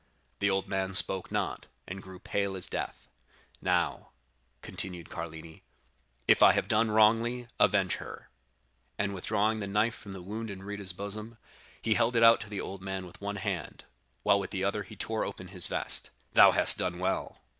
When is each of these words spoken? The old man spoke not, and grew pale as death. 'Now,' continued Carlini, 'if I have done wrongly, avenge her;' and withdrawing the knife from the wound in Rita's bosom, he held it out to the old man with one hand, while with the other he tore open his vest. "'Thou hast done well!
The 0.39 0.49
old 0.49 0.67
man 0.67 0.95
spoke 0.95 1.31
not, 1.31 1.67
and 1.87 2.01
grew 2.01 2.17
pale 2.17 2.55
as 2.55 2.65
death. 2.65 3.07
'Now,' 3.61 4.09
continued 4.63 5.11
Carlini, 5.11 5.61
'if 6.27 6.41
I 6.41 6.53
have 6.53 6.67
done 6.67 6.89
wrongly, 6.89 7.47
avenge 7.59 7.97
her;' 7.97 8.27
and 8.97 9.13
withdrawing 9.13 9.59
the 9.59 9.67
knife 9.67 9.93
from 9.93 10.13
the 10.13 10.23
wound 10.23 10.49
in 10.49 10.63
Rita's 10.63 10.91
bosom, 10.91 11.37
he 11.79 11.93
held 11.93 12.15
it 12.15 12.23
out 12.23 12.41
to 12.41 12.49
the 12.49 12.59
old 12.61 12.81
man 12.81 13.05
with 13.05 13.21
one 13.21 13.35
hand, 13.35 13.83
while 14.23 14.39
with 14.39 14.49
the 14.49 14.63
other 14.63 14.81
he 14.81 14.95
tore 14.95 15.23
open 15.23 15.49
his 15.49 15.67
vest. 15.67 16.09
"'Thou 16.33 16.49
hast 16.49 16.79
done 16.79 16.97
well! 16.97 17.39